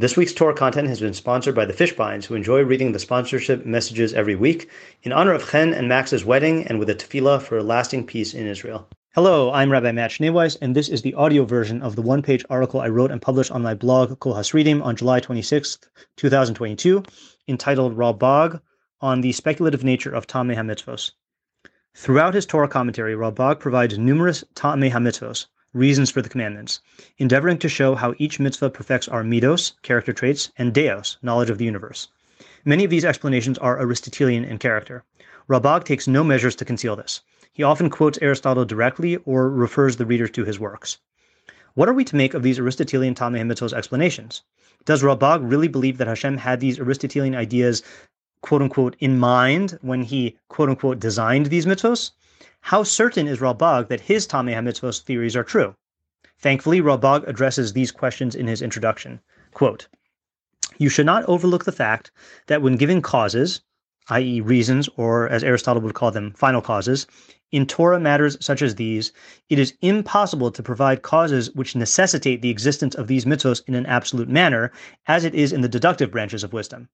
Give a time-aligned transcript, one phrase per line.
[0.00, 3.66] This week's Torah content has been sponsored by the Fishbines, who enjoy reading the sponsorship
[3.66, 4.70] messages every week
[5.02, 8.32] in honor of Chen and Max's wedding and with a tefillah for a lasting peace
[8.32, 8.88] in Israel.
[9.16, 12.44] Hello, I'm Rabbi Matt Schneeweiss, and this is the audio version of the one page
[12.48, 15.78] article I wrote and published on my blog, Kol Hasridim, on July 26,
[16.16, 17.02] 2022,
[17.48, 18.60] entitled Ralbag
[19.00, 21.10] on the Speculative Nature of Tamei HaMitzvos.
[21.96, 25.46] Throughout his Torah commentary, Ralbag provides numerous Tamei HaMitzvos,
[25.78, 26.80] reasons for the commandments,
[27.16, 31.58] endeavoring to show how each mitzvah perfects our midos, character traits, and deos, knowledge of
[31.58, 32.08] the universe.
[32.64, 35.04] Many of these explanations are Aristotelian in character.
[35.48, 37.20] Ralbag takes no measures to conceal this.
[37.52, 40.98] He often quotes Aristotle directly or refers the reader to his works.
[41.74, 44.42] What are we to make of these Aristotelian Tamei HaMitzvos explanations?
[44.84, 47.82] Does Ralbag really believe that Hashem had these Aristotelian ideas
[48.40, 52.12] quote unquote in mind when he quote unquote designed these mitzvos?
[52.60, 55.74] How certain is Ralbag that his Tamei HaMitzvos theories are true?
[56.38, 59.20] Thankfully, Ralbag addresses these questions in his introduction.
[59.52, 59.88] Quote,
[60.76, 62.12] you should not overlook the fact
[62.46, 63.62] that when giving causes,
[64.10, 67.06] i.e., reasons, or as Aristotle would call them, final causes,
[67.50, 69.12] in Torah matters such as these,
[69.48, 73.86] it is impossible to provide causes which necessitate the existence of these mitzvos in an
[73.86, 74.70] absolute manner,
[75.06, 76.88] as it is in the deductive branches of wisdom.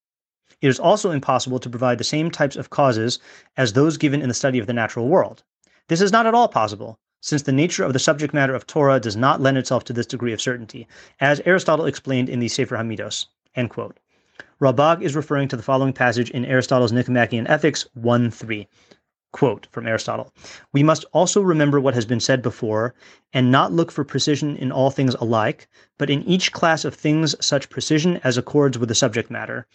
[0.61, 3.19] It is also impossible to provide the same types of causes
[3.57, 5.43] as those given in the study of the natural world.
[5.89, 9.01] This is not at all possible, since the nature of the subject matter of Torah
[9.01, 10.87] does not lend itself to this degree of certainty,
[11.21, 13.27] as Aristotle explained in the Sefer Hamidos.
[13.55, 13.99] End quote.
[14.61, 18.69] Ralbag is referring to the following passage in Aristotle's Nicomachean Ethics 1 3.
[19.35, 20.33] Quote from Aristotle
[20.73, 22.95] We must also remember what has been said before,
[23.33, 25.67] and not look for precision in all things alike,
[25.99, 29.67] but in each class of things such precision as accords with the subject matter,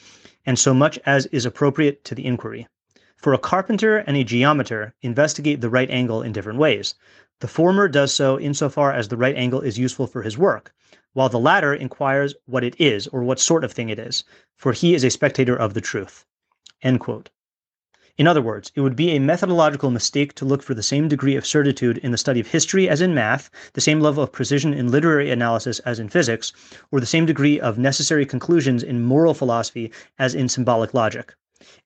[0.46, 2.70] and so much as is appropriate to the inquiry.
[3.18, 6.96] For a carpenter and a geometer investigate the right angle in different ways.
[7.42, 10.74] The former does so insofar as the right angle is useful for his work,
[11.12, 14.24] while the latter inquires what it is or what sort of thing it is,
[14.56, 16.24] for he is a spectator of the truth.
[16.82, 17.30] End quote.
[18.20, 21.38] In other words, it would be a methodological mistake to look for the same degree
[21.38, 24.74] of certitude in the study of history as in math, the same level of precision
[24.74, 26.52] in literary analysis as in physics,
[26.92, 31.34] or the same degree of necessary conclusions in moral philosophy as in symbolic logic.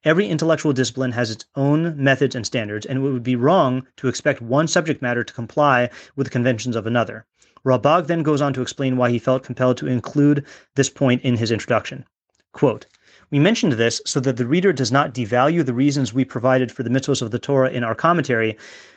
[0.04, 4.08] Every intellectual discipline has its own methods and standards, and it would be wrong to
[4.08, 7.28] expect one subject matter to comply with the conventions of another.
[7.64, 11.38] Ralbag then goes on to explain why he felt compelled to include this point in
[11.38, 12.06] his introduction.
[12.54, 12.88] Quote,
[13.34, 16.84] we mentioned this so that the reader does not devalue the reasons we provided for
[16.84, 18.56] the mitzvos of the Torah in our commentary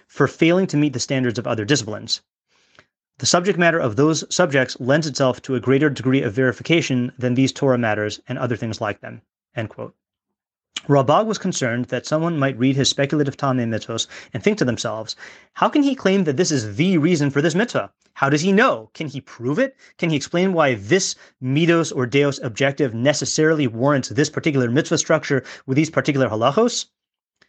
[0.08, 2.20] for failing to meet the standards of other disciplines.
[3.16, 7.32] The subject matter of those subjects lends itself to a greater degree of verification than
[7.32, 9.22] these Torah matters and other things like them.
[9.54, 9.94] End quote.
[10.88, 15.16] Ralbag was concerned that someone might read his speculative Tamei mitzvos and think to themselves,
[15.54, 17.90] how can he claim that this is the reason for this mitzvah?
[18.14, 18.90] How does he know?
[18.94, 19.74] Can he prove it?
[19.98, 25.42] Can he explain why this midos or deos objective necessarily warrants this particular mitzvah structure
[25.66, 26.86] with these particular halachos?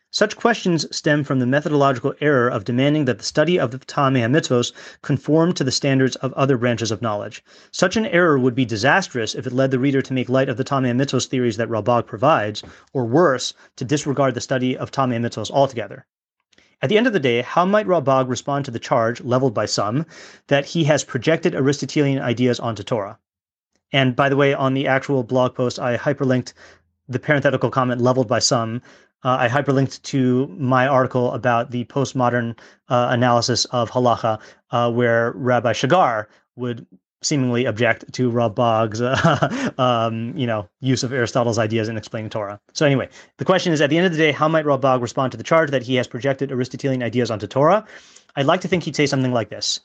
[0.09, 4.21] Such questions stem from the methodological error of demanding that the study of the Tamei
[4.21, 7.43] HaMitzvos conform to the standards of other branches of knowledge.
[7.71, 10.55] Such an error would be disastrous if it led the reader to make light of
[10.55, 12.63] the Tamei HaMitzvos theories that Ralbag provides,
[12.93, 16.05] or worse, to disregard the study of Tamei HaMitzvos altogether.
[16.81, 19.65] At the end of the day, how might Ralbag respond to the charge, leveled by
[19.65, 20.05] some,
[20.47, 23.19] that he has projected Aristotelian ideas onto Torah?
[23.91, 26.53] And by the way, on the actual blog post, I hyperlinked
[27.09, 28.81] the parenthetical comment leveled by some
[29.23, 32.57] uh, I hyperlinked to my article about the postmodern
[32.89, 34.39] uh, analysis of halacha,
[34.71, 36.85] uh, where Rabbi Shagar would
[37.23, 42.59] seemingly object to Ralbag's, uh, um, you know, use of Aristotle's ideas in explaining Torah.
[42.73, 45.31] So anyway, the question is, at the end of the day, how might Ralbag respond
[45.31, 47.85] to the charge that he has projected Aristotelian ideas onto Torah?
[48.35, 49.79] I'd like to think he'd say something like this.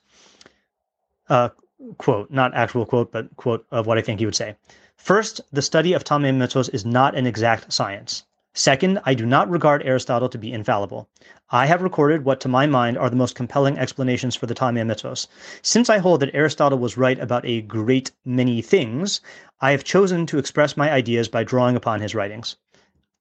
[1.28, 1.48] Uh,
[1.96, 4.56] quote, not actual quote, but quote of what I think he would say.
[4.96, 8.24] First, the study of Tamei Mitzvos is not an exact science.
[8.54, 11.08] Second, I do not regard Aristotle to be infallible.
[11.48, 14.84] I have recorded what to my mind are the most compelling explanations for the Tamei
[14.84, 15.26] Mitzvos.
[15.62, 19.22] Since I hold that Aristotle was right about a great many things,
[19.60, 22.56] I have chosen to express my ideas by drawing upon his writings.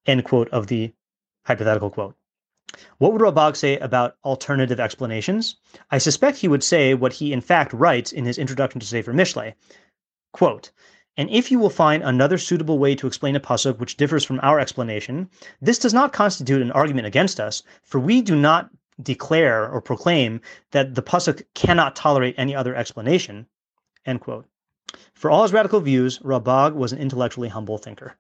[0.06, 0.92] End quote of the
[1.46, 2.16] hypothetical quote.
[2.98, 5.56] What would Ralbag say about alternative explanations?
[5.90, 9.14] I suspect he would say what he in fact writes in his introduction to Sefer
[9.14, 9.54] Mishle.
[10.34, 10.72] Quote,
[11.18, 14.40] and if you will find another suitable way to explain a pasuk which differs from
[14.42, 15.30] our explanation,
[15.62, 18.70] this does not constitute an argument against us, for we do not
[19.02, 20.42] declare or proclaim
[20.72, 23.46] that the pasuk cannot tolerate any other explanation.
[24.06, 24.46] End quote.
[25.14, 28.16] For all his radical views, Ralbag was an intellectually humble thinker.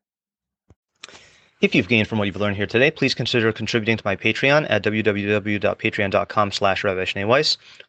[1.61, 4.65] If you've gained from what you've learned here today, please consider contributing to my Patreon
[4.67, 6.83] at www.patreon.com slash